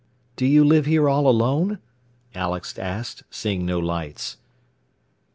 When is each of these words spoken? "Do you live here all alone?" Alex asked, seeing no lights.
"Do 0.35 0.47
you 0.47 0.63
live 0.63 0.87
here 0.87 1.07
all 1.07 1.27
alone?" 1.27 1.77
Alex 2.33 2.79
asked, 2.79 3.21
seeing 3.29 3.67
no 3.67 3.77
lights. 3.77 4.37